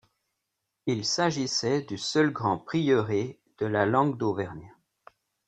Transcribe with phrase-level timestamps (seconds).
[0.87, 4.73] Il s'agissait du seul grand prieuré de la langue d'Auvergne.